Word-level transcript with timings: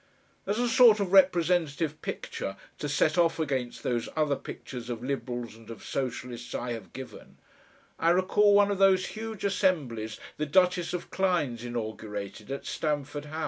As 0.47 0.57
a 0.57 0.67
sort 0.67 0.99
of 0.99 1.11
representative 1.13 2.01
picture 2.01 2.57
to 2.79 2.89
set 2.89 3.19
off 3.19 3.37
against 3.37 3.83
those 3.83 4.09
other 4.15 4.35
pictures 4.35 4.89
of 4.89 5.03
Liberals 5.03 5.55
and 5.55 5.69
of 5.69 5.85
Socialists 5.85 6.55
I 6.55 6.71
have 6.71 6.91
given, 6.91 7.37
I 7.99 8.09
recall 8.09 8.55
one 8.55 8.71
of 8.71 8.79
those 8.79 9.05
huge 9.13 9.45
assemblies 9.45 10.19
the 10.37 10.47
Duchess 10.47 10.93
of 10.95 11.11
Clynes 11.11 11.63
inaugurated 11.63 12.49
at 12.49 12.65
Stamford 12.65 13.25
House. 13.25 13.39